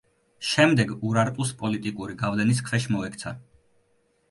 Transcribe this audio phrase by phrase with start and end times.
[0.51, 3.37] შემდეგ ურარტუს პოლიტიკური გავლენის ქვეშ მოექცა.